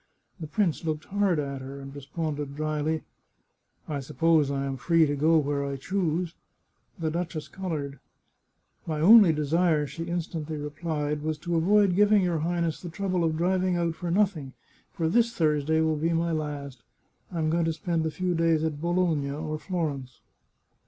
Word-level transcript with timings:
The 0.39 0.47
prince 0.47 0.83
looked 0.83 1.05
hard 1.05 1.37
at 1.37 1.61
her, 1.61 1.79
and 1.79 1.93
responded 1.93 2.55
dryly:" 2.55 3.03
I 3.87 3.99
suppose 3.99 4.49
I 4.49 4.65
am 4.65 4.77
free 4.77 5.05
to 5.05 5.15
go 5.15 5.37
where 5.37 5.63
I 5.63 5.75
choose." 5.75 6.33
The 6.97 7.11
duchess 7.11 7.47
coloured." 7.47 7.99
My 8.87 8.99
only 8.99 9.31
desire," 9.31 9.85
she 9.85 10.05
instantly 10.05 10.57
replied," 10.57 11.21
was 11.21 11.37
to 11.41 11.55
avoid 11.55 11.93
giving 11.95 12.23
your 12.23 12.39
Highness 12.39 12.81
the 12.81 12.89
trouble 12.89 13.23
of 13.23 13.37
driving 13.37 13.75
out 13.75 13.93
for 13.93 14.09
noth 14.09 14.35
ing, 14.35 14.53
for 14.91 15.07
this 15.07 15.35
Thursday 15.35 15.81
will 15.81 15.97
be 15.97 16.13
my 16.13 16.31
last. 16.31 16.81
I 17.31 17.37
am 17.37 17.51
going 17.51 17.65
to 17.65 17.73
spend 17.73 18.03
a 18.03 18.09
few 18.09 18.33
days 18.33 18.63
at 18.63 18.81
Bologna 18.81 19.29
or 19.29 19.59
Florence." 19.59 20.21